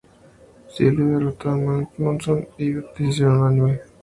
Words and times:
Sylvia 0.67 1.05
derrotó 1.05 1.51
a 1.51 1.85
Monson 1.97 2.45
por 2.57 2.95
decisión 2.97 3.39
unánime. 3.39 3.81